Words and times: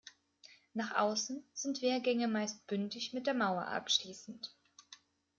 Nach 0.73 0.95
außen 0.99 1.47
sind 1.53 1.83
Wehrgänge 1.83 2.27
meist 2.27 2.65
bündig 2.65 3.13
mit 3.13 3.27
der 3.27 3.35
Mauer 3.35 3.67
abschließend. 3.67 4.51